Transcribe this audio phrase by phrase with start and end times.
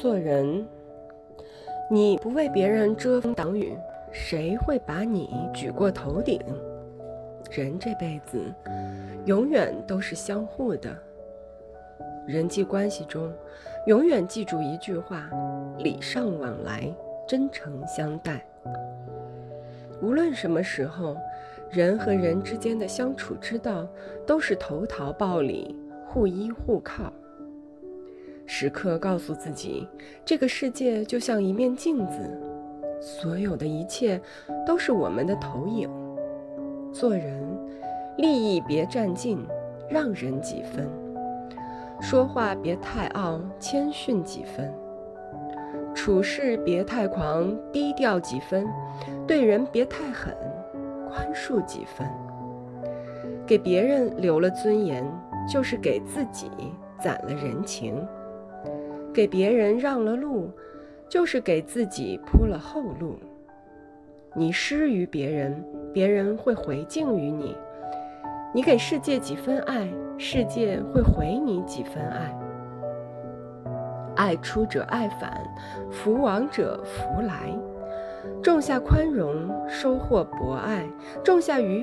[0.00, 0.64] 做人，
[1.90, 3.76] 你不为别人遮风挡雨，
[4.12, 6.40] 谁会把你举过头顶？
[7.50, 8.40] 人这辈子，
[9.24, 10.96] 永远都是相互的。
[12.28, 13.32] 人际关系中，
[13.86, 15.28] 永远记住一句话：
[15.78, 16.94] 礼尚往来，
[17.26, 18.46] 真诚相待。
[20.00, 21.16] 无论什么时候，
[21.70, 23.84] 人和人之间的相处之道，
[24.24, 25.74] 都是投桃报李，
[26.06, 27.12] 互依互靠。
[28.50, 29.86] 时刻告诉自己，
[30.24, 32.40] 这个世界就像一面镜子，
[32.98, 34.18] 所有的一切
[34.66, 35.86] 都是我们的投影。
[36.90, 37.46] 做人，
[38.16, 39.46] 利益别占尽，
[39.90, 40.86] 让人几分；
[42.00, 44.66] 说话别太傲，谦逊几分；
[45.94, 48.64] 处事别太狂，低调几分；
[49.26, 50.34] 对人别太狠，
[51.10, 52.08] 宽恕几分。
[53.46, 55.04] 给别人留了尊严，
[55.46, 56.50] 就是给自己
[56.98, 58.02] 攒了人情。
[59.18, 60.48] 给别人让了路，
[61.08, 63.16] 就是给自己铺了后路。
[64.32, 65.60] 你施于别人，
[65.92, 67.52] 别人会回敬于你；
[68.54, 72.32] 你给世界几分爱，世界会回你几分爱。
[74.14, 75.36] 爱出者爱返，
[75.90, 77.52] 福往者福来。
[78.40, 80.84] 种下宽容，收获博爱；
[81.24, 81.76] 种下愉。